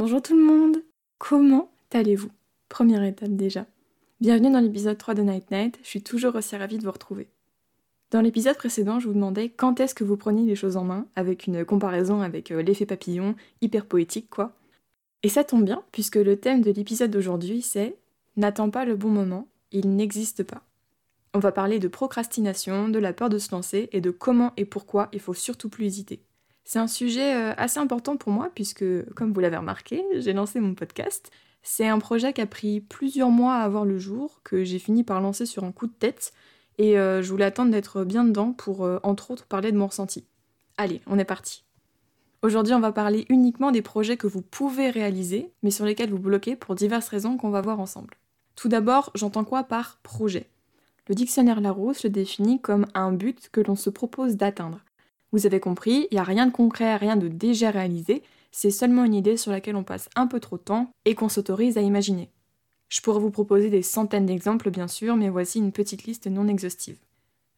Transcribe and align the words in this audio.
Bonjour 0.00 0.22
tout 0.22 0.34
le 0.34 0.42
monde 0.42 0.78
Comment 1.18 1.70
allez-vous? 1.92 2.30
Première 2.70 3.02
étape 3.02 3.36
déjà. 3.36 3.66
Bienvenue 4.22 4.50
dans 4.50 4.60
l'épisode 4.60 4.96
3 4.96 5.12
de 5.12 5.20
Night 5.20 5.50
Night, 5.50 5.78
je 5.82 5.88
suis 5.88 6.00
toujours 6.00 6.36
aussi 6.36 6.56
ravie 6.56 6.78
de 6.78 6.84
vous 6.84 6.90
retrouver. 6.90 7.28
Dans 8.10 8.22
l'épisode 8.22 8.56
précédent, 8.56 8.98
je 8.98 9.08
vous 9.08 9.12
demandais 9.12 9.50
quand 9.50 9.78
est-ce 9.78 9.94
que 9.94 10.02
vous 10.02 10.16
preniez 10.16 10.46
les 10.46 10.56
choses 10.56 10.78
en 10.78 10.84
main, 10.84 11.06
avec 11.16 11.46
une 11.46 11.66
comparaison 11.66 12.22
avec 12.22 12.50
euh, 12.50 12.62
l'effet 12.62 12.86
papillon, 12.86 13.34
hyper 13.60 13.84
poétique 13.84 14.30
quoi. 14.30 14.56
Et 15.22 15.28
ça 15.28 15.44
tombe 15.44 15.66
bien, 15.66 15.82
puisque 15.92 16.16
le 16.16 16.38
thème 16.38 16.62
de 16.62 16.70
l'épisode 16.70 17.10
d'aujourd'hui 17.10 17.60
c'est 17.60 17.98
N'attends 18.38 18.70
pas 18.70 18.86
le 18.86 18.96
bon 18.96 19.10
moment, 19.10 19.48
il 19.70 19.94
n'existe 19.96 20.44
pas. 20.44 20.62
On 21.34 21.40
va 21.40 21.52
parler 21.52 21.78
de 21.78 21.88
procrastination, 21.88 22.88
de 22.88 22.98
la 22.98 23.12
peur 23.12 23.28
de 23.28 23.36
se 23.36 23.54
lancer 23.54 23.90
et 23.92 24.00
de 24.00 24.10
comment 24.10 24.54
et 24.56 24.64
pourquoi 24.64 25.10
il 25.12 25.20
faut 25.20 25.34
surtout 25.34 25.68
plus 25.68 25.84
hésiter. 25.84 26.22
C'est 26.64 26.78
un 26.78 26.86
sujet 26.86 27.34
euh, 27.34 27.54
assez 27.56 27.78
important 27.78 28.16
pour 28.16 28.32
moi 28.32 28.50
puisque, 28.54 28.84
comme 29.14 29.32
vous 29.32 29.40
l'avez 29.40 29.56
remarqué, 29.56 30.04
j'ai 30.14 30.32
lancé 30.32 30.60
mon 30.60 30.74
podcast. 30.74 31.30
C'est 31.62 31.88
un 31.88 31.98
projet 31.98 32.32
qui 32.32 32.40
a 32.40 32.46
pris 32.46 32.80
plusieurs 32.80 33.30
mois 33.30 33.54
à 33.54 33.64
avoir 33.64 33.84
le 33.84 33.98
jour, 33.98 34.40
que 34.44 34.64
j'ai 34.64 34.78
fini 34.78 35.04
par 35.04 35.20
lancer 35.20 35.46
sur 35.46 35.64
un 35.64 35.72
coup 35.72 35.86
de 35.86 35.92
tête, 35.92 36.32
et 36.78 36.98
euh, 36.98 37.22
je 37.22 37.30
voulais 37.30 37.44
attendre 37.44 37.70
d'être 37.70 38.04
bien 38.04 38.24
dedans 38.24 38.52
pour, 38.52 38.84
euh, 38.84 38.98
entre 39.02 39.30
autres, 39.30 39.44
parler 39.44 39.70
de 39.72 39.76
mon 39.76 39.86
ressenti. 39.86 40.24
Allez, 40.78 41.02
on 41.06 41.18
est 41.18 41.24
parti. 41.24 41.64
Aujourd'hui, 42.42 42.72
on 42.72 42.80
va 42.80 42.92
parler 42.92 43.26
uniquement 43.28 43.70
des 43.70 43.82
projets 43.82 44.16
que 44.16 44.26
vous 44.26 44.40
pouvez 44.40 44.88
réaliser, 44.88 45.52
mais 45.62 45.70
sur 45.70 45.84
lesquels 45.84 46.10
vous 46.10 46.18
bloquez 46.18 46.56
pour 46.56 46.74
diverses 46.74 47.08
raisons 47.08 47.36
qu'on 47.36 47.50
va 47.50 47.60
voir 47.60 47.80
ensemble. 47.80 48.14
Tout 48.56 48.68
d'abord, 48.68 49.10
j'entends 49.14 49.44
quoi 49.44 49.64
par 49.64 49.98
projet? 50.02 50.48
Le 51.06 51.14
dictionnaire 51.14 51.60
Larousse 51.60 52.04
le 52.04 52.10
définit 52.10 52.60
comme 52.60 52.86
un 52.94 53.12
but 53.12 53.50
que 53.52 53.60
l'on 53.60 53.76
se 53.76 53.90
propose 53.90 54.36
d'atteindre. 54.36 54.80
Vous 55.32 55.46
avez 55.46 55.60
compris, 55.60 56.08
il 56.10 56.14
n'y 56.14 56.20
a 56.20 56.24
rien 56.24 56.46
de 56.46 56.52
concret, 56.52 56.96
rien 56.96 57.16
de 57.16 57.28
déjà 57.28 57.70
réalisé, 57.70 58.22
c'est 58.52 58.70
seulement 58.70 59.04
une 59.04 59.14
idée 59.14 59.36
sur 59.36 59.52
laquelle 59.52 59.76
on 59.76 59.84
passe 59.84 60.08
un 60.16 60.26
peu 60.26 60.40
trop 60.40 60.56
de 60.56 60.62
temps 60.62 60.90
et 61.04 61.14
qu'on 61.14 61.28
s'autorise 61.28 61.78
à 61.78 61.82
imaginer. 61.82 62.30
Je 62.88 63.00
pourrais 63.00 63.20
vous 63.20 63.30
proposer 63.30 63.70
des 63.70 63.82
centaines 63.82 64.26
d'exemples 64.26 64.70
bien 64.70 64.88
sûr, 64.88 65.14
mais 65.14 65.28
voici 65.28 65.58
une 65.58 65.72
petite 65.72 66.04
liste 66.04 66.26
non 66.26 66.48
exhaustive. 66.48 66.98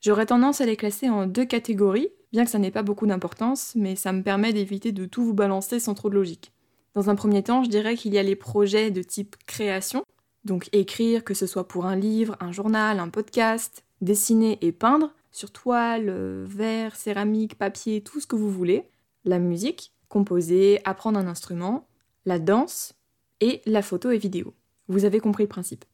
J'aurais 0.02 0.26
tendance 0.26 0.60
à 0.60 0.66
les 0.66 0.76
classer 0.76 1.08
en 1.08 1.26
deux 1.26 1.46
catégories, 1.46 2.10
bien 2.32 2.44
que 2.44 2.50
ça 2.50 2.58
n'ait 2.58 2.70
pas 2.70 2.82
beaucoup 2.82 3.06
d'importance, 3.06 3.72
mais 3.74 3.96
ça 3.96 4.12
me 4.12 4.22
permet 4.22 4.52
d'éviter 4.52 4.92
de 4.92 5.06
tout 5.06 5.24
vous 5.24 5.32
balancer 5.32 5.78
sans 5.80 5.94
trop 5.94 6.10
de 6.10 6.14
logique. 6.14 6.52
Dans 6.94 7.08
un 7.08 7.14
premier 7.14 7.42
temps, 7.42 7.64
je 7.64 7.70
dirais 7.70 7.96
qu'il 7.96 8.12
y 8.12 8.18
a 8.18 8.22
les 8.22 8.36
projets 8.36 8.90
de 8.90 9.02
type 9.02 9.36
création, 9.46 10.04
donc 10.44 10.68
écrire, 10.72 11.24
que 11.24 11.34
ce 11.34 11.46
soit 11.46 11.68
pour 11.68 11.86
un 11.86 11.96
livre, 11.96 12.36
un 12.40 12.52
journal, 12.52 13.00
un 13.00 13.08
podcast, 13.08 13.84
dessiner 14.02 14.58
et 14.60 14.72
peindre, 14.72 15.14
sur 15.32 15.50
toile, 15.50 16.08
euh, 16.08 16.44
verre, 16.46 16.94
céramique, 16.94 17.58
papier, 17.58 18.02
tout 18.02 18.20
ce 18.20 18.26
que 18.26 18.36
vous 18.36 18.50
voulez. 18.50 18.88
La 19.24 19.38
musique, 19.38 19.92
composer, 20.08 20.80
apprendre 20.84 21.18
un 21.18 21.26
instrument, 21.26 21.88
la 22.26 22.38
danse 22.38 22.94
et 23.40 23.62
la 23.66 23.82
photo 23.82 24.10
et 24.10 24.18
vidéo. 24.18 24.54
Vous 24.88 25.04
avez 25.04 25.20
compris 25.20 25.44
le 25.44 25.48
principe. 25.48 25.84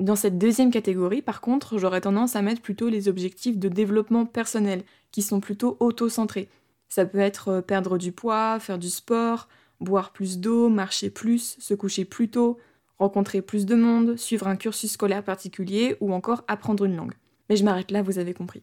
Dans 0.00 0.16
cette 0.16 0.38
deuxième 0.38 0.70
catégorie, 0.70 1.22
par 1.22 1.40
contre, 1.40 1.78
j'aurais 1.78 2.00
tendance 2.00 2.36
à 2.36 2.42
mettre 2.42 2.62
plutôt 2.62 2.88
les 2.88 3.08
objectifs 3.08 3.58
de 3.58 3.68
développement 3.68 4.26
personnel, 4.26 4.82
qui 5.12 5.22
sont 5.22 5.40
plutôt 5.40 5.76
auto-centrés. 5.80 6.48
Ça 6.88 7.04
peut 7.06 7.18
être 7.18 7.48
euh, 7.48 7.60
perdre 7.60 7.98
du 7.98 8.12
poids, 8.12 8.58
faire 8.58 8.78
du 8.78 8.90
sport, 8.90 9.48
boire 9.80 10.12
plus 10.12 10.38
d'eau, 10.38 10.68
marcher 10.68 11.10
plus, 11.10 11.56
se 11.58 11.74
coucher 11.74 12.04
plus 12.04 12.28
tôt, 12.30 12.58
rencontrer 12.98 13.42
plus 13.42 13.66
de 13.66 13.74
monde, 13.74 14.16
suivre 14.16 14.46
un 14.46 14.56
cursus 14.56 14.92
scolaire 14.92 15.22
particulier 15.22 15.96
ou 16.00 16.12
encore 16.12 16.44
apprendre 16.48 16.84
une 16.84 16.96
langue. 16.96 17.14
Mais 17.48 17.56
je 17.56 17.64
m'arrête 17.64 17.90
là, 17.90 18.02
vous 18.02 18.18
avez 18.18 18.34
compris. 18.34 18.62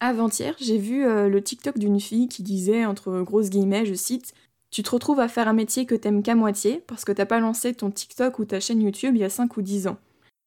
Avant-hier, 0.00 0.54
j'ai 0.58 0.78
vu 0.78 1.04
euh, 1.04 1.28
le 1.28 1.42
TikTok 1.42 1.78
d'une 1.78 2.00
fille 2.00 2.28
qui 2.28 2.42
disait, 2.42 2.84
entre 2.84 3.22
grosses 3.22 3.50
guillemets, 3.50 3.86
je 3.86 3.94
cite, 3.94 4.34
Tu 4.70 4.82
te 4.82 4.90
retrouves 4.90 5.20
à 5.20 5.28
faire 5.28 5.48
un 5.48 5.52
métier 5.52 5.86
que 5.86 5.94
t'aimes 5.94 6.22
qu'à 6.22 6.34
moitié 6.34 6.82
parce 6.86 7.04
que 7.04 7.12
t'as 7.12 7.26
pas 7.26 7.40
lancé 7.40 7.74
ton 7.74 7.90
TikTok 7.90 8.38
ou 8.38 8.44
ta 8.44 8.60
chaîne 8.60 8.82
YouTube 8.82 9.14
il 9.14 9.20
y 9.20 9.24
a 9.24 9.30
5 9.30 9.56
ou 9.56 9.62
10 9.62 9.86
ans. 9.86 9.98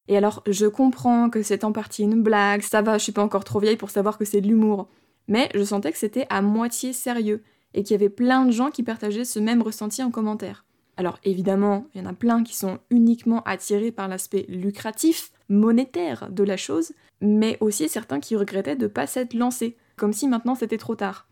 Et 0.08 0.18
alors, 0.18 0.44
je 0.48 0.66
comprends 0.68 1.30
que 1.30 1.44
c'est 1.44 1.64
en 1.64 1.72
partie 1.72 2.04
une 2.04 2.22
blague, 2.22 2.62
ça 2.62 2.82
va, 2.82 2.98
je 2.98 3.04
suis 3.04 3.12
pas 3.12 3.24
encore 3.24 3.44
trop 3.44 3.60
vieille 3.60 3.78
pour 3.78 3.90
savoir 3.90 4.18
que 4.18 4.26
c'est 4.26 4.42
de 4.42 4.48
l'humour. 4.48 4.88
Mais 5.28 5.50
je 5.54 5.64
sentais 5.64 5.92
que 5.92 5.98
c'était 5.98 6.28
à 6.30 6.42
moitié 6.42 6.94
sérieux 6.94 7.44
et 7.74 7.84
qu'il 7.84 7.92
y 7.92 7.96
avait 7.96 8.10
plein 8.10 8.46
de 8.46 8.52
gens 8.52 8.72
qui 8.72 8.84
partageaient 8.84 9.26
ce 9.26 9.40
même 9.40 9.62
ressenti 9.62 10.02
en 10.02 10.12
commentaire. 10.12 10.66
Alors 10.96 11.20
évidemment, 11.24 11.86
il 11.94 12.02
y 12.02 12.04
en 12.06 12.10
a 12.10 12.14
plein 12.14 12.44
qui 12.44 12.56
sont 12.56 12.80
uniquement 12.90 13.44
attirés 13.44 13.92
par 13.92 14.08
l'aspect 14.08 14.46
lucratif, 14.50 15.32
monétaire 15.50 16.30
de 16.30 16.44
la 16.44 16.58
chose, 16.58 16.94
mais 17.22 17.58
aussi 17.62 17.90
certains 17.90 18.20
qui 18.20 18.36
regrettaient 18.36 18.76
de 18.76 18.84
ne 18.84 18.92
pas 18.92 19.08
s'être 19.08 19.34
lancés, 19.34 19.78
comme 19.96 20.14
si 20.14 20.28
maintenant 20.28 20.56
c'était 20.56 20.78
trop 20.78 20.96
tard. 20.96 21.28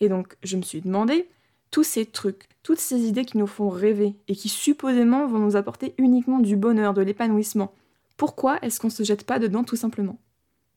Et 0.00 0.08
donc 0.08 0.36
je 0.42 0.56
me 0.56 0.62
suis 0.62 0.80
demandé, 0.80 1.28
tous 1.70 1.82
ces 1.82 2.06
trucs, 2.06 2.48
toutes 2.62 2.78
ces 2.78 3.00
idées 3.00 3.24
qui 3.24 3.38
nous 3.38 3.46
font 3.46 3.68
rêver 3.68 4.14
et 4.28 4.36
qui 4.36 4.48
supposément 4.48 5.26
vont 5.26 5.38
nous 5.40 5.56
apporter 5.56 5.94
uniquement 5.98 6.38
du 6.38 6.56
bonheur, 6.56 6.94
de 6.94 7.02
l'épanouissement, 7.02 7.74
pourquoi 8.16 8.58
est-ce 8.62 8.78
qu'on 8.78 8.88
ne 8.88 8.92
se 8.92 9.02
jette 9.02 9.24
pas 9.24 9.38
dedans 9.38 9.64
tout 9.64 9.76
simplement? 9.76 10.18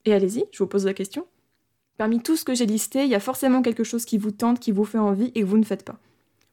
Et 0.04 0.12
allez-y, 0.12 0.44
je 0.50 0.58
vous 0.58 0.66
pose 0.66 0.84
la 0.84 0.94
question. 0.94 1.26
Parmi 1.96 2.20
tout 2.20 2.36
ce 2.36 2.44
que 2.44 2.54
j'ai 2.54 2.66
listé, 2.66 3.04
il 3.04 3.10
y 3.10 3.14
a 3.14 3.20
forcément 3.20 3.62
quelque 3.62 3.84
chose 3.84 4.04
qui 4.04 4.18
vous 4.18 4.30
tente, 4.30 4.60
qui 4.60 4.72
vous 4.72 4.84
fait 4.84 4.98
envie 4.98 5.32
et 5.34 5.40
que 5.40 5.46
vous 5.46 5.58
ne 5.58 5.64
faites 5.64 5.84
pas. 5.84 5.98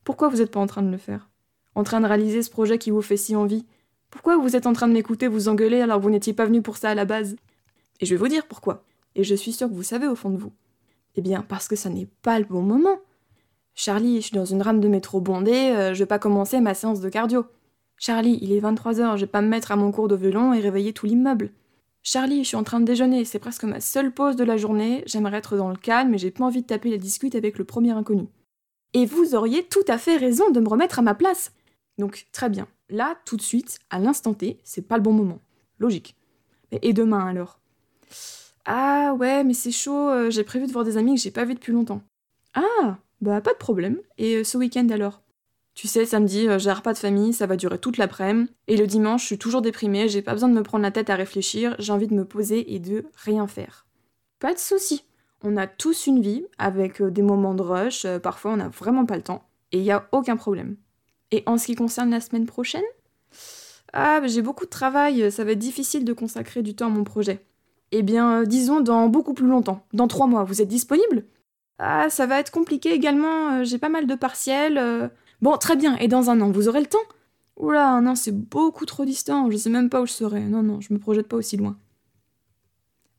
Pourquoi 0.04 0.30
vous 0.30 0.38
n'êtes 0.38 0.52
pas 0.52 0.60
en 0.60 0.68
train 0.68 0.84
de 0.84 0.92
le 0.92 0.98
faire? 0.98 1.30
En 1.74 1.84
train 1.84 2.02
de 2.02 2.08
réaliser 2.08 2.44
ce 2.44 2.50
projet 2.50 2.78
qui 2.78 2.92
vous 2.92 3.02
fait 3.02 3.18
si 3.18 3.36
envie 3.36 3.66
Pourquoi 4.10 4.38
vous 4.38 4.56
êtes 4.56 4.68
en 4.68 4.74
train 4.74 4.88
de 4.88 4.94
m'écouter 4.94 5.28
vous 5.28 5.50
engueuler 5.50 5.82
alors 5.82 6.00
vous 6.00 6.10
n'étiez 6.10 6.34
pas 6.34 6.46
venu 6.46 6.62
pour 6.62 6.78
ça 6.78 6.90
à 6.90 6.96
la 6.96 7.06
base? 7.06 7.36
Et 8.00 8.06
je 8.06 8.14
vais 8.14 8.20
vous 8.20 8.28
dire 8.28 8.48
pourquoi. 8.48 8.84
Et 9.16 9.24
je 9.24 9.36
suis 9.36 9.54
sûre 9.54 9.70
que 9.70 9.74
vous 9.74 9.84
savez 9.84 10.08
au 10.08 10.16
fond 10.16 10.30
de 10.30 10.38
vous. 10.38 10.52
Eh 11.16 11.22
bien, 11.22 11.42
parce 11.42 11.68
que 11.68 11.76
ça 11.76 11.90
n'est 11.90 12.10
pas 12.22 12.40
le 12.40 12.46
bon 12.46 12.62
moment. 12.62 13.00
Charlie, 13.74 14.18
je 14.18 14.28
suis 14.28 14.36
dans 14.36 14.46
une 14.46 14.62
rame 14.62 14.80
de 14.80 14.88
métro 14.88 15.20
bondée, 15.20 15.72
euh, 15.76 15.94
je 15.94 16.00
vais 16.00 16.06
pas 16.06 16.20
commencer 16.20 16.60
ma 16.62 16.74
séance 16.74 17.02
de 17.02 17.10
cardio. 17.10 17.46
Charlie, 17.98 18.40
il 18.42 18.52
est 18.52 18.60
23h, 18.60 19.16
je 19.16 19.22
vais 19.22 19.32
pas 19.32 19.42
me 19.42 19.48
mettre 19.48 19.72
à 19.72 19.76
mon 19.76 19.92
cours 19.92 20.08
de 20.08 20.16
violon 20.16 20.54
et 20.54 20.60
réveiller 20.60 20.94
tout 20.94 21.06
l'immeuble. 21.06 21.52
Charlie, 22.02 22.44
je 22.44 22.50
suis 22.50 22.58
en 22.58 22.64
train 22.64 22.80
de 22.80 22.86
déjeuner, 22.86 23.26
c'est 23.26 23.40
presque 23.40 23.64
ma 23.64 23.80
seule 23.80 24.14
pause 24.14 24.36
de 24.36 24.44
la 24.44 24.58
journée, 24.58 25.04
j'aimerais 25.08 25.38
être 25.38 25.58
dans 25.58 25.70
le 25.70 25.76
calme 25.76 26.12
mais 26.12 26.18
j'ai 26.18 26.32
pas 26.32 26.46
envie 26.46 26.62
de 26.62 26.68
taper 26.68 26.92
la 26.92 26.98
discute 26.98 27.36
avec 27.36 27.58
le 27.58 27.66
premier 27.66 27.92
inconnu. 27.92 28.28
Et 28.94 29.06
vous 29.06 29.36
auriez 29.36 29.64
tout 29.64 29.84
à 29.88 29.98
fait 29.98 30.16
raison 30.16 30.52
de 30.52 30.60
me 30.60 30.70
remettre 30.70 31.00
à 31.00 31.02
ma 31.02 31.16
place. 31.16 31.52
Donc 31.98 32.28
très 32.32 32.50
bien. 32.50 32.68
Là, 32.90 33.18
tout 33.26 33.38
de 33.38 33.42
suite, 33.42 33.80
à 33.90 34.00
l'instant 34.00 34.34
T, 34.34 34.60
c'est 34.64 34.88
pas 34.88 34.98
le 34.98 35.04
bon 35.04 35.14
moment. 35.14 35.40
Logique. 35.80 36.16
Et 36.72 36.94
demain 36.94 37.26
alors? 37.26 37.60
Ah 38.66 39.16
ouais, 39.20 39.44
mais 39.44 39.54
c'est 39.54 39.72
chaud, 39.72 40.10
euh, 40.10 40.30
j'ai 40.30 40.44
prévu 40.44 40.68
de 40.68 40.72
voir 40.72 40.86
des 40.86 40.98
amis 40.98 41.16
que 41.16 41.22
j'ai 41.22 41.32
pas 41.32 41.46
vus 41.46 41.54
depuis 41.54 41.74
longtemps. 41.74 42.02
Ah, 42.54 42.98
bah 43.22 43.42
pas 43.42 43.54
de 43.54 43.58
problème. 43.58 44.00
Et 44.18 44.38
euh, 44.38 44.44
ce 44.44 44.58
week-end 44.58 44.88
alors? 44.90 45.22
Tu 45.76 45.88
sais, 45.88 46.06
samedi, 46.06 46.48
euh, 46.48 46.58
j'ai 46.58 46.72
pas 46.84 46.94
de 46.94 46.98
famille, 46.98 47.34
ça 47.34 47.48
va 47.48 47.58
durer 47.58 47.78
toute 47.78 47.98
l'après-midi. 47.98 48.52
Et 48.68 48.78
le 48.78 48.88
dimanche, 48.88 49.22
je 49.22 49.28
suis 49.28 49.38
toujours 49.38 49.62
déprimée, 49.62 50.08
j'ai 50.08 50.22
pas 50.22 50.32
besoin 50.32 50.50
de 50.50 50.54
me 50.54 50.64
prendre 50.64 50.84
la 50.84 50.92
tête 50.92 51.10
à 51.10 51.16
réfléchir, 51.16 51.76
j'ai 51.80 51.92
envie 51.92 52.08
de 52.08 52.16
me 52.16 52.26
poser 52.26 52.74
et 52.74 52.80
de 52.80 53.06
rien 53.16 53.46
faire. 53.46 53.86
Pas 54.40 54.54
de 54.54 54.60
souci. 54.60 55.04
On 55.44 55.58
a 55.58 55.68
tous 55.68 56.08
une 56.08 56.22
vie, 56.22 56.46
avec 56.58 57.04
des 57.04 57.22
moments 57.22 57.54
de 57.54 57.62
rush, 57.62 58.08
parfois 58.24 58.54
on 58.54 58.58
n'a 58.58 58.70
vraiment 58.70 59.06
pas 59.06 59.18
le 59.18 59.22
temps, 59.22 59.44
et 59.72 59.78
il 59.80 59.84
y 59.84 59.92
a 59.92 60.08
aucun 60.12 60.38
problème. 60.38 60.78
Et 61.36 61.44
en 61.48 61.58
ce 61.58 61.66
qui 61.66 61.76
concerne 61.76 62.12
la 62.12 62.22
semaine 62.22 62.46
prochaine, 62.46 62.86
ah, 63.92 64.22
j'ai 64.26 64.42
beaucoup 64.42 64.64
de 64.64 64.70
travail, 64.70 65.30
ça 65.34 65.44
va 65.44 65.52
être 65.52 65.60
difficile 65.60 66.06
de 66.06 66.14
consacrer 66.14 66.64
du 66.64 66.76
temps 66.76 66.86
à 66.86 66.90
mon 66.90 67.04
projet. 67.04 67.46
Eh 67.92 68.04
bien, 68.04 68.40
euh, 68.40 68.46
disons 68.46 68.80
dans 68.80 69.10
beaucoup 69.10 69.34
plus 69.34 69.48
longtemps, 69.48 69.86
dans 69.92 70.08
trois 70.08 70.28
mois, 70.28 70.46
vous 70.46 70.62
êtes 70.62 70.70
disponible? 70.70 71.26
Ah, 71.78 72.10
ça 72.10 72.26
va 72.26 72.40
être 72.40 72.52
compliqué 72.52 72.94
également, 72.94 73.52
euh, 73.52 73.64
j'ai 73.66 73.78
pas 73.78 73.90
mal 73.90 74.08
de 74.08 74.16
partiels. 74.16 74.78
Euh. 74.78 75.10
Bon, 75.42 75.58
très 75.58 75.76
bien, 75.76 75.98
et 75.98 76.08
dans 76.08 76.30
un 76.30 76.40
an, 76.40 76.52
vous 76.52 76.70
aurez 76.70 76.80
le 76.80 76.86
temps? 76.86 76.98
Oula, 77.58 78.00
non, 78.00 78.16
c'est 78.16 78.32
beaucoup 78.32 78.86
trop 78.86 79.04
distant, 79.04 79.52
je 79.52 79.58
sais 79.58 79.70
même 79.70 79.90
pas 79.90 80.02
où 80.02 80.06
je 80.06 80.14
serai. 80.14 80.40
Non, 80.40 80.64
non, 80.64 80.80
je 80.80 80.94
me 80.94 81.00
projette 81.00 81.28
pas 81.28 81.36
aussi 81.36 81.58
loin. 81.58 81.78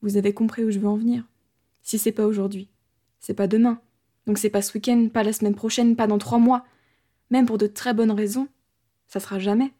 Vous 0.00 0.16
avez 0.16 0.32
compris 0.32 0.64
où 0.64 0.70
je 0.70 0.78
veux 0.78 0.88
en 0.88 0.96
venir 0.96 1.24
Si 1.82 1.98
c'est 1.98 2.12
pas 2.12 2.26
aujourd'hui, 2.26 2.70
c'est 3.20 3.34
pas 3.34 3.46
demain. 3.46 3.78
Donc 4.26 4.38
c'est 4.38 4.48
pas 4.48 4.62
ce 4.62 4.72
week-end, 4.72 5.08
pas 5.12 5.22
la 5.22 5.34
semaine 5.34 5.54
prochaine, 5.54 5.96
pas 5.96 6.06
dans 6.06 6.18
trois 6.18 6.38
mois 6.38 6.64
même 7.30 7.46
pour 7.46 7.58
de 7.58 7.66
très 7.66 7.94
bonnes 7.94 8.10
raisons, 8.10 8.48
ça 9.08 9.20
sera 9.20 9.38
jamais. 9.38 9.72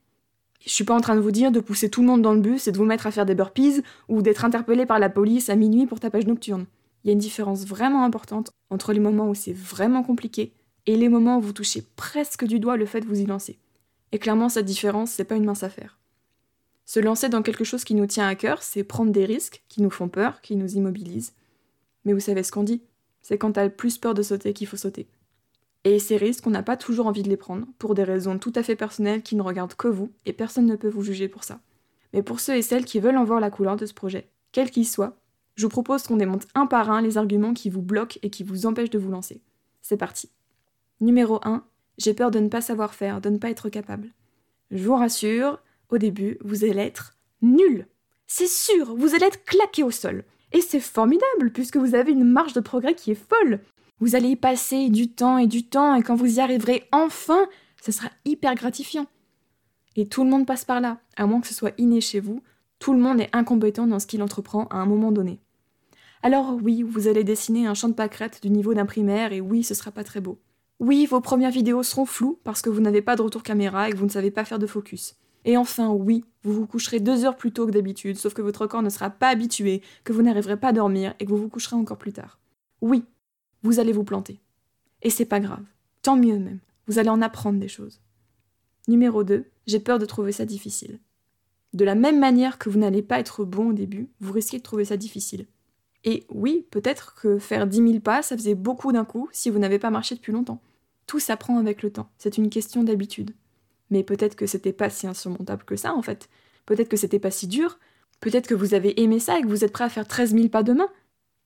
Je 0.65 0.71
suis 0.71 0.85
pas 0.85 0.95
en 0.95 1.01
train 1.01 1.15
de 1.15 1.21
vous 1.21 1.31
dire 1.31 1.53
de 1.53 1.61
pousser 1.61 1.91
tout 1.91 2.01
le 2.01 2.07
monde 2.07 2.23
dans 2.23 2.33
le 2.33 2.41
bus 2.41 2.67
et 2.67 2.73
de 2.73 2.77
vous 2.77 2.85
mettre 2.85 3.07
à 3.07 3.11
faire 3.11 3.27
des 3.27 3.35
burpees 3.35 3.83
ou 4.09 4.23
d'être 4.23 4.45
interpellé 4.45 4.87
par 4.87 4.99
la 4.99 5.11
police 5.11 5.49
à 5.49 5.57
minuit 5.57 5.87
pour 5.87 6.01
tapage 6.01 6.27
nocturne. 6.27 6.67
Il 7.05 7.09
y 7.09 7.11
a 7.11 7.13
une 7.13 7.19
différence 7.19 7.65
vraiment 7.65 8.05
importante 8.05 8.51
entre 8.71 8.93
les 8.93 9.01
moments 9.01 9.29
où 9.31 9.35
c'est 9.35 9.53
vraiment 9.53 10.03
compliqué 10.03 10.53
et 10.87 10.97
les 10.97 11.09
moments 11.09 11.39
où 11.39 11.41
vous 11.41 11.53
touchez 11.53 11.85
presque 11.95 12.45
du 12.45 12.59
doigt 12.59 12.77
le 12.77 12.87
fait 12.87 13.01
de 13.01 13.07
vous 13.07 13.21
y 13.21 13.27
lancer. 13.27 13.59
Et 14.13 14.19
clairement, 14.19 14.49
cette 14.49 14.67
différence, 14.67 15.11
c'est 15.11 15.25
pas 15.25 15.37
une 15.37 15.45
mince 15.45 15.63
affaire. 15.63 15.99
Se 16.85 17.01
lancer 17.01 17.29
dans 17.29 17.43
quelque 17.43 17.65
chose 17.65 17.85
qui 17.85 17.95
nous 17.95 18.07
tient 18.07 18.29
à 18.29 18.35
cœur, 18.37 18.63
c'est 18.63 18.85
prendre 18.85 19.11
des 19.11 19.25
risques 19.25 19.63
qui 19.69 19.83
nous 19.83 19.91
font 19.91 20.09
peur, 20.09 20.41
qui 20.41 20.57
nous 20.57 20.77
immobilisent. 20.77 21.33
Mais 22.05 22.13
vous 22.13 22.21
savez 22.21 22.45
ce 22.45 22.53
qu'on 22.53 22.63
dit 22.63 22.83
C'est 23.23 23.39
quand 23.39 23.53
t'as 23.53 23.65
le 23.65 23.71
plus 23.71 23.99
peur 23.99 24.15
de 24.15 24.23
sauter 24.23 24.53
qu'il 24.53 24.69
faut 24.69 24.77
sauter. 24.77 25.07
Et 25.87 26.01
ces 26.01 26.17
risques, 26.17 26.45
on 26.49 26.51
n'a 26.51 26.65
pas 26.65 26.77
toujours 26.77 27.07
envie 27.07 27.23
de 27.23 27.29
les 27.29 27.37
prendre, 27.37 27.65
pour 27.79 27.95
des 27.95 28.03
raisons 28.03 28.41
tout 28.41 28.53
à 28.57 28.65
fait 28.65 28.75
personnelles 28.75 29.23
qui 29.23 29.37
ne 29.37 29.43
regardent 29.43 29.77
que 29.77 29.87
vous, 29.87 30.11
et 30.25 30.33
personne 30.33 30.67
ne 30.67 30.75
peut 30.75 30.89
vous 30.89 31.05
juger 31.05 31.29
pour 31.29 31.45
ça. 31.45 31.61
Mais 32.13 32.25
pour 32.25 32.41
ceux 32.41 32.57
et 32.57 32.63
celles 32.63 32.85
qui 32.85 32.99
veulent 32.99 33.17
en 33.17 33.23
voir 33.23 33.39
la 33.39 33.53
couleur 33.53 33.77
de 33.77 33.87
ce 33.87 33.95
projet, 33.95 34.29
quel 34.51 34.73
qu'il 34.73 34.85
soit, 34.85 35.17
je 35.55 35.63
vous 35.63 35.69
propose 35.69 36.03
qu'on 36.03 36.17
démonte 36.17 36.49
un 36.57 36.67
par 36.67 36.91
un 36.91 37.03
les 37.03 37.19
arguments 37.19 37.55
qui 37.55 37.71
vous 37.71 37.83
bloquent 37.83 38.19
et 38.25 38.31
qui 38.31 38.43
vous 38.43 38.67
empêchent 38.67 38.91
de 38.91 38.99
vous 38.99 39.13
lancer. 39.13 39.43
C'est 39.81 39.97
parti. 39.97 40.29
Numéro 41.01 41.39
1. 41.45 41.63
J'ai 41.99 42.15
peur 42.15 42.33
de 42.33 42.41
ne 42.41 42.49
pas 42.49 42.63
savoir 42.63 42.93
faire, 42.93 43.21
de 43.21 43.31
ne 43.31 43.39
pas 43.39 43.51
être 43.51 43.69
capable. 43.69 44.09
Je 44.73 44.85
vous 44.85 44.97
rassure, 44.97 45.61
au 45.91 45.99
début, 45.99 46.37
vous 46.43 46.65
allez 46.65 46.81
être 46.81 47.17
nul. 47.43 47.87
C'est 48.27 48.49
sûr, 48.49 48.97
vous 48.97 49.15
allez 49.15 49.27
être 49.27 49.45
claqué 49.45 49.85
au 49.85 49.93
sol. 49.93 50.25
Et 50.51 50.63
c'est 50.63 50.81
formidable, 50.81 51.53
puisque 51.53 51.77
vous 51.77 51.95
avez 51.95 52.11
une 52.11 52.25
marge 52.25 52.55
de 52.55 52.61
progrès 52.61 52.97
qui 52.97 53.13
est 53.13 53.15
folle. 53.15 53.61
Vous 53.99 54.15
allez 54.15 54.29
y 54.29 54.37
passer 54.37 54.91
du 54.91 55.09
temps 55.11 55.39
et 55.39 55.47
du 55.47 55.65
temps, 55.65 55.95
et 55.95 56.03
quand 56.03 56.15
vous 56.15 56.37
y 56.37 56.41
arriverez 56.41 56.85
enfin, 56.93 57.47
ce 57.83 57.93
sera 57.93 58.11
hyper 58.25 58.55
gratifiant. 58.55 59.07
Et 59.97 60.07
tout 60.07 60.23
le 60.23 60.31
monde 60.31 60.47
passe 60.47 60.65
par 60.65 60.81
là, 60.81 60.99
à 61.17 61.27
moins 61.27 61.41
que 61.41 61.47
ce 61.47 61.55
soit 61.55 61.73
inné 61.79 62.01
chez 62.03 62.21
vous, 62.21 62.43
tout 62.79 62.93
le 62.93 62.99
monde 62.99 63.21
est 63.21 63.35
incompétent 63.35 63.87
dans 63.87 63.99
ce 63.99 64.07
qu'il 64.07 64.23
entreprend 64.23 64.67
à 64.67 64.77
un 64.77 64.87
moment 64.87 65.13
donné. 65.13 65.41
Alors 66.23 66.59
oui, 66.63 66.83
vous 66.83 67.09
allez 67.09 67.25
dessiner 67.25 67.67
un 67.67 67.75
champ 67.75 67.89
de 67.89 67.95
pâquerettes 67.95 68.43
du 68.43 68.51
niveau 68.51 68.75
d'un 68.75 68.85
primaire, 68.85 69.33
et 69.33 69.41
oui, 69.41 69.63
ce 69.63 69.75
sera 69.75 69.91
pas 69.91 70.05
très 70.05 70.21
beau. 70.21 70.39
Oui, 70.79 71.07
vos 71.07 71.23
premières 71.23 71.51
vidéos 71.51 71.83
seront 71.83 72.05
floues 72.05 72.39
parce 72.45 72.61
que 72.61 72.69
vous 72.69 72.83
n'avez 72.83 73.01
pas 73.01 73.17
de 73.17 73.23
retour 73.23 73.43
caméra 73.43 73.89
et 73.89 73.93
que 73.93 73.97
vous 73.97 74.05
ne 74.05 74.11
savez 74.11 74.31
pas 74.31 74.45
faire 74.45 74.59
de 74.59 74.67
focus. 74.67 75.17
Et 75.47 75.57
enfin, 75.57 75.89
oui, 75.89 76.25
vous 76.43 76.53
vous 76.53 76.67
coucherez 76.67 77.01
deux 77.01 77.25
heures 77.25 77.37
plus 77.37 77.53
tôt 77.53 77.67
que 77.67 77.71
d'habitude, 77.71 78.19
sauf 78.19 78.35
que 78.35 78.43
votre 78.43 78.67
corps 78.67 78.83
ne 78.83 78.91
sera 78.91 79.09
pas 79.09 79.29
habitué, 79.29 79.81
que 80.05 80.13
vous 80.13 80.23
n'arriverez 80.23 80.59
pas 80.59 80.69
à 80.69 80.73
dormir 80.73 81.15
et 81.19 81.25
que 81.25 81.31
vous 81.31 81.37
vous 81.37 81.49
coucherez 81.49 81.77
encore 81.77 81.97
plus 81.97 82.13
tard. 82.13 82.39
Oui, 82.83 83.05
vous 83.63 83.81
allez 83.81 83.93
vous 83.93 84.05
planter. 84.05 84.41
Et 85.03 85.11
c'est 85.11 85.25
pas 85.25 85.41
grave. 85.41 85.65
Tant 86.03 86.17
mieux 86.17 86.39
même. 86.39 86.61
Vous 86.87 86.99
allez 86.99 87.09
en 87.09 87.23
apprendre 87.23 87.59
des 87.59 87.69
choses. 87.69 88.01
Numéro 88.89 89.25
2, 89.25 89.45
j'ai 89.67 89.81
peur 89.81 89.99
de 89.99 90.07
trouver 90.07 90.33
ça 90.33 90.45
difficile. 90.45 91.01
De 91.73 91.85
la 91.85 91.95
même 91.95 92.19
manière 92.19 92.59
que 92.59 92.71
vous 92.71 92.79
n'allez 92.79 93.03
pas 93.03 93.19
être 93.19 93.45
bon 93.45 93.71
au 93.71 93.73
début, 93.73 94.09
vous 94.21 94.33
risquez 94.33 94.59
de 94.59 94.63
trouver 94.63 94.85
ça 94.85 94.97
difficile. 94.97 95.47
Et 96.05 96.25
oui, 96.31 96.67
peut-être 96.71 97.15
que 97.17 97.39
faire 97.39 97.67
10 97.67 97.77
000 97.77 98.01
pas, 98.01 98.23
ça 98.23 98.37
faisait 98.37 98.55
beaucoup 98.55 98.93
d'un 98.93 99.05
coup 99.05 99.29
si 99.33 99.51
vous 99.51 99.59
n'avez 99.59 99.81
pas 99.81 99.91
marché 99.91 100.15
depuis 100.15 100.33
longtemps. 100.33 100.61
Tout 101.07 101.19
s'apprend 101.19 101.59
avec 101.59 101.83
le 101.83 101.91
temps, 101.91 102.09
c'est 102.19 102.39
une 102.39 102.49
question 102.49 102.85
d'habitude. 102.85 103.33
Mais 103.91 104.03
peut-être 104.03 104.37
que 104.37 104.47
c'était 104.47 104.73
pas 104.73 104.91
si 104.91 105.07
insurmontable 105.07 105.65
que 105.65 105.77
ça 105.77 105.95
en 105.95 106.03
fait. 106.03 106.29
Peut-être 106.65 106.89
que 106.89 106.97
c'était 106.97 107.19
pas 107.19 107.31
si 107.31 107.47
dur. 107.47 107.79
Peut-être 108.21 108.47
que 108.47 108.55
vous 108.55 108.75
avez 108.75 109.01
aimé 109.03 109.19
ça 109.19 109.39
et 109.39 109.43
que 109.43 109.49
vous 109.49 109.65
êtes 109.65 109.73
prêt 109.73 109.85
à 109.85 109.89
faire 109.89 110.09
13 110.09 110.33
000 110.33 110.49
pas 110.49 110.63
demain. 110.63 110.89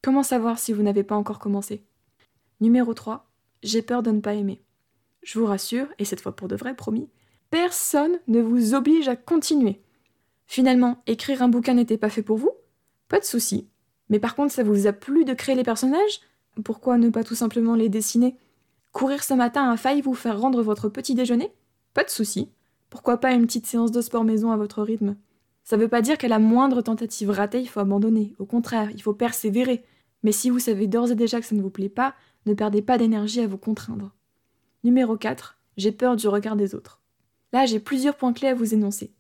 Comment 0.03 0.23
savoir 0.23 0.59
si 0.59 0.73
vous 0.73 0.83
n'avez 0.83 1.03
pas 1.03 1.17
encore 1.17 1.39
commencé? 1.39 1.83
Numéro 2.61 2.93
3. 2.93 3.27
J'ai 3.63 3.81
peur 3.81 4.03
de 4.03 4.11
ne 4.11 4.21
pas 4.21 4.35
aimer. 4.35 4.63
Je 5.23 5.39
vous 5.39 5.47
rassure, 5.47 5.87
et 5.99 6.05
cette 6.05 6.21
fois 6.21 6.37
pour 6.37 6.47
de 6.47 6.57
vrai, 6.57 6.75
promis, 6.75 7.09
personne 7.49 8.19
ne 8.29 8.43
vous 8.43 8.75
oblige 8.75 9.09
à 9.09 9.17
continuer. 9.17 9.81
Finalement, 10.47 11.03
écrire 11.07 11.43
un 11.43 11.49
bouquin 11.49 11.73
n'était 11.73 11.97
pas 11.97 12.11
fait 12.11 12.23
pour 12.23 12.37
vous? 12.37 12.51
Pas 13.09 13.19
de 13.19 13.25
souci. 13.25 13.69
Mais 14.11 14.19
par 14.19 14.35
contre, 14.35 14.53
ça 14.53 14.63
vous 14.63 14.87
a 14.87 14.93
plu 14.93 15.25
de 15.25 15.33
créer 15.33 15.55
les 15.55 15.63
personnages? 15.63 16.21
Pourquoi 16.63 16.99
ne 16.99 17.09
pas 17.09 17.25
tout 17.25 17.35
simplement 17.35 17.75
les 17.75 17.89
dessiner? 17.89 18.37
Courir 18.93 19.25
ce 19.25 19.33
matin 19.33 19.71
a 19.71 19.77
failli 19.79 20.03
vous 20.03 20.15
faire 20.15 20.39
rendre 20.39 20.63
votre 20.63 20.91
petit 20.91 21.15
déjeuner? 21.15 21.55
Pas 21.95 22.05
de 22.05 22.11
souci. 22.11 22.51
Pourquoi 22.91 23.19
pas 23.19 23.33
une 23.33 23.47
petite 23.47 23.67
séance 23.67 23.93
de 23.93 24.03
sport 24.03 24.25
maison 24.25 24.51
à 24.51 24.59
votre 24.59 24.83
rythme? 24.83 25.17
Ça 25.65 25.79
veut 25.79 25.89
pas 25.89 26.03
dire 26.03 26.19
qu'à 26.19 26.29
la 26.29 26.39
moindre 26.39 26.83
tentative 26.83 27.31
ratée, 27.31 27.61
il 27.61 27.69
faut 27.69 27.81
abandonner. 27.81 28.35
Au 28.39 28.45
contraire, 28.45 28.91
il 28.91 29.01
faut 29.01 29.15
persévérer. 29.15 29.83
Mais 30.23 30.33
si 30.33 30.51
vous 30.51 30.59
savez 30.59 30.87
d'ores 30.89 31.13
et 31.13 31.15
déjà 31.15 31.41
que 31.41 31.47
ça 31.47 31.55
ne 31.55 31.63
vous 31.63 31.71
plaît 31.71 31.89
pas, 31.89 32.15
ne 32.47 32.55
perdez 32.55 32.83
pas 32.83 32.99
d'énergie 32.99 33.41
à 33.41 33.47
vous 33.47 33.59
contraindre. 33.59 34.15
Numéro 34.85 35.17
4. 35.17 35.59
J'ai 35.77 35.93
peur 35.93 36.17
du 36.17 36.29
regard 36.29 36.57
des 36.57 36.75
autres. 36.75 37.01
Là, 37.53 37.67
j'ai 37.67 37.81
plusieurs 37.81 38.17
points 38.17 38.33
clés 38.33 38.49
à 38.49 38.55
vous 38.55 38.75
énoncer. 38.75 39.13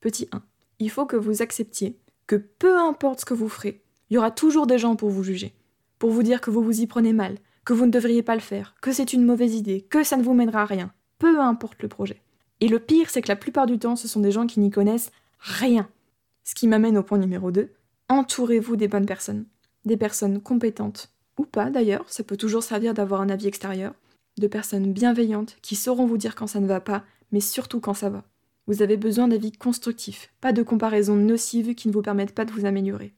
Petit 0.00 0.28
1. 0.32 0.42
Il 0.78 0.90
faut 0.90 1.06
que 1.06 1.16
vous 1.16 1.42
acceptiez 1.42 1.98
que 2.26 2.36
peu 2.36 2.78
importe 2.78 3.20
ce 3.20 3.24
que 3.24 3.34
vous 3.34 3.48
ferez, 3.48 3.82
il 4.10 4.14
y 4.14 4.18
aura 4.18 4.30
toujours 4.30 4.66
des 4.66 4.78
gens 4.78 4.96
pour 4.96 5.10
vous 5.10 5.22
juger, 5.24 5.54
pour 5.98 6.10
vous 6.10 6.22
dire 6.22 6.40
que 6.40 6.50
vous 6.50 6.62
vous 6.62 6.80
y 6.80 6.86
prenez 6.86 7.12
mal, 7.12 7.38
que 7.64 7.72
vous 7.72 7.86
ne 7.86 7.90
devriez 7.90 8.22
pas 8.22 8.34
le 8.34 8.40
faire, 8.40 8.74
que 8.80 8.92
c'est 8.92 9.12
une 9.12 9.24
mauvaise 9.24 9.54
idée, 9.54 9.82
que 9.82 10.04
ça 10.04 10.16
ne 10.16 10.22
vous 10.22 10.34
mènera 10.34 10.62
à 10.62 10.66
rien, 10.66 10.92
peu 11.18 11.40
importe 11.40 11.82
le 11.82 11.88
projet. 11.88 12.22
Et 12.60 12.68
le 12.68 12.78
pire, 12.78 13.10
c'est 13.10 13.22
que 13.22 13.28
la 13.28 13.36
plupart 13.36 13.66
du 13.66 13.78
temps, 13.78 13.96
ce 13.96 14.08
sont 14.08 14.20
des 14.20 14.32
gens 14.32 14.46
qui 14.46 14.60
n'y 14.60 14.70
connaissent 14.70 15.10
rien. 15.38 15.88
Ce 16.44 16.54
qui 16.54 16.66
m'amène 16.66 16.98
au 16.98 17.02
point 17.02 17.18
numéro 17.18 17.50
2. 17.50 17.72
Entourez-vous 18.08 18.76
des 18.76 18.88
bonnes 18.88 19.06
personnes. 19.06 19.46
Des 19.84 19.96
personnes 19.96 20.40
compétentes, 20.40 21.12
ou 21.38 21.44
pas 21.44 21.70
d'ailleurs, 21.70 22.04
ça 22.08 22.24
peut 22.24 22.36
toujours 22.36 22.62
servir 22.62 22.94
d'avoir 22.94 23.20
un 23.20 23.30
avis 23.30 23.46
extérieur. 23.46 23.94
De 24.38 24.46
personnes 24.46 24.92
bienveillantes 24.92 25.56
qui 25.62 25.76
sauront 25.76 26.06
vous 26.06 26.18
dire 26.18 26.34
quand 26.34 26.46
ça 26.46 26.60
ne 26.60 26.66
va 26.66 26.80
pas, 26.80 27.04
mais 27.32 27.40
surtout 27.40 27.80
quand 27.80 27.94
ça 27.94 28.10
va. 28.10 28.24
Vous 28.66 28.82
avez 28.82 28.96
besoin 28.96 29.28
d'avis 29.28 29.52
constructifs, 29.52 30.30
pas 30.40 30.52
de 30.52 30.62
comparaisons 30.62 31.16
nocives 31.16 31.74
qui 31.74 31.88
ne 31.88 31.92
vous 31.92 32.02
permettent 32.02 32.34
pas 32.34 32.44
de 32.44 32.52
vous 32.52 32.66
améliorer. 32.66 33.14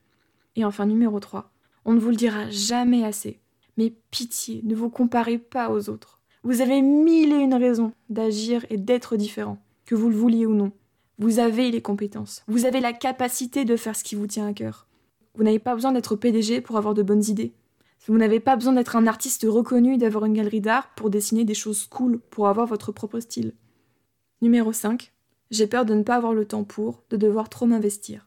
Et 0.57 0.65
enfin, 0.65 0.87
numéro 0.87 1.19
3, 1.19 1.51
on 1.85 1.93
ne 1.93 1.99
vous 1.99 2.11
le 2.11 2.17
dira 2.17 2.49
jamais 2.51 3.05
assez. 3.05 3.41
Mais 3.77 3.93
pitié, 4.11 4.61
ne 4.65 4.75
vous 4.75 4.91
comparez 4.91 5.39
pas 5.39 5.71
aux 5.71 5.89
autres. 5.89 6.21
Vous 6.43 6.61
avez 6.61 6.81
mille 6.83 7.33
et 7.33 7.37
une 7.37 7.55
raisons 7.55 7.93
d'agir 8.09 8.65
et 8.71 8.77
d'être 8.77 9.17
différent, 9.17 9.59
que 9.85 9.95
vous 9.95 10.09
le 10.09 10.17
vouliez 10.17 10.47
ou 10.47 10.55
non. 10.55 10.73
Vous 11.19 11.39
avez 11.39 11.71
les 11.71 11.83
compétences, 11.83 12.43
vous 12.49 12.65
avez 12.65 12.81
la 12.81 12.93
capacité 12.93 13.65
de 13.65 13.77
faire 13.77 13.95
ce 13.95 14.05
qui 14.05 14.15
vous 14.15 14.27
tient 14.27 14.47
à 14.47 14.55
cœur. 14.55 14.87
Vous 15.35 15.43
n'avez 15.43 15.59
pas 15.59 15.75
besoin 15.75 15.93
d'être 15.93 16.17
PDG 16.17 16.61
pour 16.61 16.77
avoir 16.77 16.95
de 16.95 17.03
bonnes 17.03 17.25
idées. 17.25 17.53
Vous 18.07 18.17
n'avez 18.17 18.41
pas 18.41 18.57
besoin 18.57 18.73
d'être 18.73 18.97
un 18.97 19.07
artiste 19.07 19.47
reconnu 19.49 19.95
et 19.95 19.99
d'avoir 19.99 20.25
une 20.25 20.33
galerie 20.33 20.63
d'art 20.63 20.95
pour 20.95 21.11
dessiner 21.11 21.45
des 21.45 21.55
choses 21.55 21.87
cool, 21.87 22.19
pour 22.31 22.49
avoir 22.49 22.67
votre 22.67 22.93
propre 22.93 23.21
style. 23.21 23.53
Numéro 24.41 24.73
5. 24.73 25.13
J'ai 25.51 25.67
peur 25.67 25.85
de 25.85 25.95
ne 25.95 26.03
pas 26.03 26.17
avoir 26.17 26.33
le 26.33 26.47
temps 26.47 26.65
pour, 26.65 27.03
de 27.11 27.17
devoir 27.17 27.51
trop 27.51 27.67
m'investir. 27.67 28.27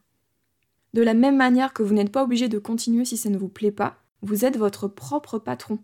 De 0.92 1.02
la 1.02 1.14
même 1.14 1.36
manière 1.36 1.72
que 1.72 1.82
vous 1.82 1.92
n'êtes 1.92 2.12
pas 2.12 2.22
obligé 2.22 2.48
de 2.48 2.60
continuer 2.60 3.04
si 3.04 3.16
ça 3.16 3.30
ne 3.30 3.38
vous 3.38 3.48
plaît 3.48 3.72
pas, 3.72 3.96
vous 4.22 4.44
êtes 4.44 4.56
votre 4.56 4.86
propre 4.86 5.40
patron. 5.40 5.80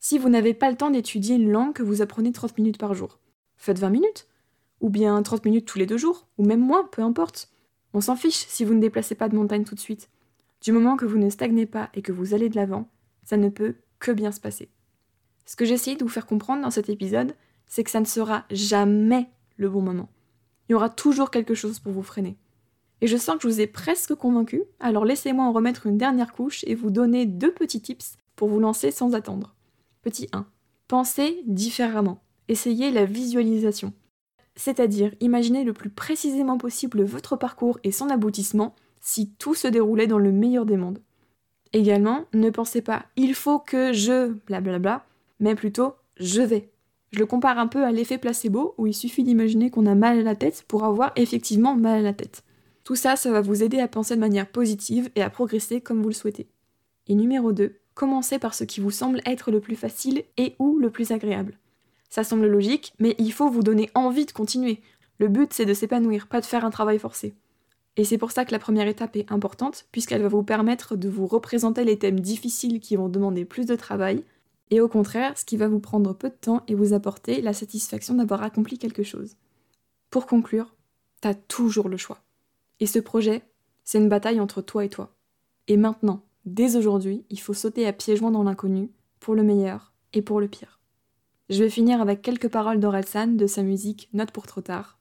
Si 0.00 0.18
vous 0.18 0.28
n'avez 0.28 0.52
pas 0.52 0.70
le 0.70 0.76
temps 0.76 0.90
d'étudier 0.90 1.36
une 1.36 1.50
langue 1.50 1.72
que 1.72 1.82
vous 1.82 2.02
apprenez 2.02 2.32
30 2.32 2.58
minutes 2.58 2.78
par 2.78 2.92
jour, 2.92 3.18
faites 3.56 3.78
20 3.78 3.88
minutes. 3.90 4.26
Ou 4.82 4.90
bien 4.90 5.22
30 5.22 5.44
minutes 5.44 5.66
tous 5.66 5.78
les 5.78 5.86
deux 5.86 5.98
jours, 5.98 6.26
ou 6.38 6.44
même 6.44 6.60
moins, 6.60 6.88
peu 6.92 7.02
importe. 7.02 7.50
On 7.92 8.00
s'en 8.00 8.16
fiche 8.16 8.46
si 8.48 8.64
vous 8.64 8.74
ne 8.74 8.80
déplacez 8.80 9.14
pas 9.14 9.28
de 9.28 9.36
montagne 9.36 9.64
tout 9.64 9.74
de 9.74 9.80
suite. 9.80 10.08
Du 10.62 10.72
moment 10.72 10.96
que 10.96 11.04
vous 11.04 11.18
ne 11.18 11.28
stagnez 11.30 11.66
pas 11.66 11.90
et 11.94 12.02
que 12.02 12.12
vous 12.12 12.32
allez 12.32 12.48
de 12.48 12.56
l'avant, 12.56 12.88
ça 13.30 13.36
ne 13.36 13.48
peut 13.48 13.76
que 14.00 14.10
bien 14.10 14.32
se 14.32 14.40
passer. 14.40 14.70
Ce 15.46 15.54
que 15.54 15.64
j'essaye 15.64 15.96
de 15.96 16.02
vous 16.02 16.10
faire 16.10 16.26
comprendre 16.26 16.62
dans 16.62 16.70
cet 16.72 16.88
épisode, 16.88 17.36
c'est 17.68 17.84
que 17.84 17.90
ça 17.92 18.00
ne 18.00 18.04
sera 18.04 18.44
jamais 18.50 19.30
le 19.56 19.70
bon 19.70 19.82
moment. 19.82 20.08
Il 20.68 20.72
y 20.72 20.74
aura 20.74 20.88
toujours 20.88 21.30
quelque 21.30 21.54
chose 21.54 21.78
pour 21.78 21.92
vous 21.92 22.02
freiner. 22.02 22.36
Et 23.00 23.06
je 23.06 23.16
sens 23.16 23.36
que 23.36 23.42
je 23.42 23.46
vous 23.46 23.60
ai 23.60 23.68
presque 23.68 24.16
convaincu, 24.16 24.64
alors 24.80 25.04
laissez-moi 25.04 25.44
en 25.44 25.52
remettre 25.52 25.86
une 25.86 25.96
dernière 25.96 26.32
couche 26.32 26.64
et 26.64 26.74
vous 26.74 26.90
donner 26.90 27.24
deux 27.24 27.54
petits 27.54 27.80
tips 27.80 28.16
pour 28.34 28.48
vous 28.48 28.58
lancer 28.58 28.90
sans 28.90 29.14
attendre. 29.14 29.54
Petit 30.02 30.26
1. 30.32 30.44
Pensez 30.88 31.40
différemment. 31.46 32.24
Essayez 32.48 32.90
la 32.90 33.04
visualisation. 33.04 33.92
C'est-à-dire, 34.56 35.14
imaginez 35.20 35.62
le 35.62 35.72
plus 35.72 35.90
précisément 35.90 36.58
possible 36.58 37.04
votre 37.04 37.36
parcours 37.36 37.78
et 37.84 37.92
son 37.92 38.10
aboutissement 38.10 38.74
si 39.00 39.30
tout 39.34 39.54
se 39.54 39.68
déroulait 39.68 40.08
dans 40.08 40.18
le 40.18 40.32
meilleur 40.32 40.66
des 40.66 40.76
mondes. 40.76 41.00
Également, 41.72 42.24
ne 42.32 42.50
pensez 42.50 42.82
pas 42.82 43.06
il 43.16 43.34
faut 43.34 43.58
que 43.58 43.92
je 43.92 44.32
blablabla, 44.46 45.04
mais 45.38 45.54
plutôt 45.54 45.94
je 46.16 46.42
vais. 46.42 46.70
Je 47.12 47.18
le 47.18 47.26
compare 47.26 47.58
un 47.58 47.66
peu 47.66 47.84
à 47.84 47.90
l'effet 47.90 48.18
placebo 48.18 48.74
où 48.78 48.86
il 48.86 48.94
suffit 48.94 49.24
d'imaginer 49.24 49.70
qu'on 49.70 49.86
a 49.86 49.94
mal 49.94 50.18
à 50.18 50.22
la 50.22 50.36
tête 50.36 50.64
pour 50.68 50.84
avoir 50.84 51.12
effectivement 51.16 51.74
mal 51.74 51.98
à 51.98 52.02
la 52.02 52.12
tête. 52.12 52.44
Tout 52.84 52.94
ça, 52.94 53.16
ça 53.16 53.30
va 53.30 53.40
vous 53.40 53.62
aider 53.62 53.80
à 53.80 53.88
penser 53.88 54.14
de 54.14 54.20
manière 54.20 54.48
positive 54.48 55.10
et 55.16 55.22
à 55.22 55.30
progresser 55.30 55.80
comme 55.80 56.02
vous 56.02 56.08
le 56.08 56.14
souhaitez. 56.14 56.48
Et 57.08 57.14
numéro 57.14 57.52
2, 57.52 57.76
commencez 57.94 58.38
par 58.38 58.54
ce 58.54 58.64
qui 58.64 58.80
vous 58.80 58.90
semble 58.90 59.20
être 59.26 59.50
le 59.50 59.60
plus 59.60 59.76
facile 59.76 60.24
et 60.36 60.54
ou 60.58 60.78
le 60.78 60.90
plus 60.90 61.10
agréable. 61.10 61.58
Ça 62.08 62.24
semble 62.24 62.46
logique, 62.46 62.94
mais 62.98 63.14
il 63.18 63.32
faut 63.32 63.48
vous 63.48 63.62
donner 63.62 63.90
envie 63.94 64.26
de 64.26 64.32
continuer. 64.32 64.80
Le 65.18 65.28
but, 65.28 65.52
c'est 65.52 65.66
de 65.66 65.74
s'épanouir, 65.74 66.26
pas 66.26 66.40
de 66.40 66.46
faire 66.46 66.64
un 66.64 66.70
travail 66.70 66.98
forcé. 66.98 67.34
Et 68.00 68.04
c'est 68.04 68.16
pour 68.16 68.30
ça 68.30 68.46
que 68.46 68.52
la 68.52 68.58
première 68.58 68.88
étape 68.88 69.14
est 69.16 69.30
importante, 69.30 69.84
puisqu'elle 69.92 70.22
va 70.22 70.28
vous 70.28 70.42
permettre 70.42 70.96
de 70.96 71.10
vous 71.10 71.26
représenter 71.26 71.84
les 71.84 71.98
thèmes 71.98 72.20
difficiles 72.20 72.80
qui 72.80 72.96
vont 72.96 73.10
demander 73.10 73.44
plus 73.44 73.66
de 73.66 73.76
travail, 73.76 74.24
et 74.70 74.80
au 74.80 74.88
contraire, 74.88 75.36
ce 75.36 75.44
qui 75.44 75.58
va 75.58 75.68
vous 75.68 75.80
prendre 75.80 76.14
peu 76.14 76.30
de 76.30 76.34
temps 76.34 76.62
et 76.66 76.74
vous 76.74 76.94
apporter 76.94 77.42
la 77.42 77.52
satisfaction 77.52 78.14
d'avoir 78.14 78.42
accompli 78.42 78.78
quelque 78.78 79.02
chose. 79.02 79.36
Pour 80.08 80.26
conclure, 80.26 80.74
t'as 81.20 81.34
toujours 81.34 81.90
le 81.90 81.98
choix. 81.98 82.22
Et 82.78 82.86
ce 82.86 82.98
projet, 82.98 83.42
c'est 83.84 83.98
une 83.98 84.08
bataille 84.08 84.40
entre 84.40 84.62
toi 84.62 84.82
et 84.82 84.88
toi. 84.88 85.12
Et 85.68 85.76
maintenant, 85.76 86.22
dès 86.46 86.76
aujourd'hui, 86.76 87.26
il 87.28 87.38
faut 87.38 87.52
sauter 87.52 87.86
à 87.86 87.92
pieds 87.92 88.16
joints 88.16 88.30
dans 88.30 88.44
l'inconnu, 88.44 88.88
pour 89.18 89.34
le 89.34 89.42
meilleur 89.42 89.92
et 90.14 90.22
pour 90.22 90.40
le 90.40 90.48
pire. 90.48 90.80
Je 91.50 91.62
vais 91.62 91.68
finir 91.68 92.00
avec 92.00 92.22
quelques 92.22 92.48
paroles 92.48 92.80
d'Orelsan 92.80 93.36
de 93.36 93.46
sa 93.46 93.62
musique 93.62 94.08
Note 94.14 94.30
pour 94.30 94.46
trop 94.46 94.62
tard. 94.62 94.98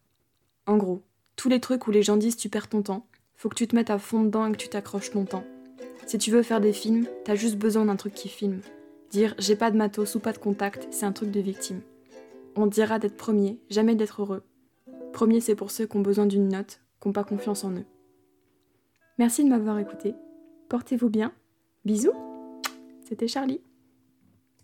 En 0.65 0.75
gros, 0.75 1.01
tous 1.39 1.47
les 1.47 1.61
trucs 1.61 1.87
où 1.87 1.91
les 1.91 2.03
gens 2.03 2.17
disent 2.17 2.35
tu 2.35 2.49
perds 2.49 2.67
ton 2.67 2.81
temps, 2.81 3.07
faut 3.37 3.47
que 3.47 3.55
tu 3.55 3.65
te 3.65 3.73
mettes 3.73 3.91
à 3.91 3.97
fond 3.97 4.23
dedans 4.23 4.45
et 4.45 4.51
que 4.51 4.57
tu 4.57 4.67
t'accroches 4.67 5.13
longtemps. 5.13 5.45
Si 6.05 6.17
tu 6.17 6.31
veux 6.31 6.43
faire 6.43 6.59
des 6.59 6.73
films, 6.73 7.07
t'as 7.23 7.35
juste 7.35 7.55
besoin 7.55 7.85
d'un 7.85 7.95
truc 7.95 8.13
qui 8.13 8.27
filme. 8.27 8.59
Dire 9.09 9.35
j'ai 9.37 9.55
pas 9.55 9.71
de 9.71 9.77
matos 9.77 10.15
ou 10.15 10.19
pas 10.19 10.33
de 10.33 10.37
contact, 10.37 10.89
c'est 10.91 11.05
un 11.05 11.13
truc 11.13 11.31
de 11.31 11.39
victime. 11.39 11.79
On 12.57 12.67
dira 12.67 12.99
d'être 12.99 13.15
premier, 13.15 13.57
jamais 13.69 13.95
d'être 13.95 14.21
heureux. 14.21 14.43
Premier, 15.13 15.39
c'est 15.39 15.55
pour 15.55 15.71
ceux 15.71 15.85
qui 15.85 15.95
ont 15.95 16.01
besoin 16.01 16.25
d'une 16.25 16.49
note, 16.49 16.81
qui 16.99 17.07
n'ont 17.07 17.13
pas 17.13 17.23
confiance 17.23 17.63
en 17.63 17.71
eux. 17.71 17.85
Merci 19.17 19.45
de 19.45 19.49
m'avoir 19.49 19.79
écouté. 19.79 20.15
Portez-vous 20.67 21.09
bien. 21.09 21.31
Bisous. 21.85 22.11
C'était 23.07 23.29
Charlie. 23.29 23.61